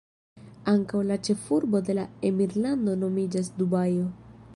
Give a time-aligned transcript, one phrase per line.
[0.71, 4.09] Ankaŭ la ĉefurbo de la emirlando nomiĝas Dubajo.